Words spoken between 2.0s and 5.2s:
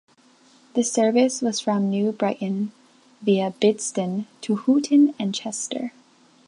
Brighton, via Bidston, to Hooton